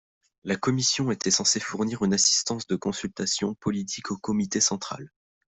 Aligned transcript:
La 0.45 0.55
commission 0.55 1.11
était 1.11 1.29
censé 1.29 1.59
fournir 1.59 2.03
une 2.03 2.15
assistance 2.15 2.65
de 2.65 2.75
consultation 2.75 3.53
politique 3.53 4.09
au 4.09 4.17
Comité 4.17 4.59
central. 4.59 5.11